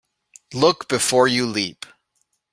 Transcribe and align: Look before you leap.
Look 0.55 0.87
before 0.87 1.27
you 1.27 1.45
leap. 1.45 1.85